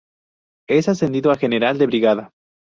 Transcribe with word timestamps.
Es 0.67 0.89
ascendido 0.89 1.29
a 1.29 1.35
General 1.37 1.77
de 1.77 1.85
Brigada. 1.85 2.31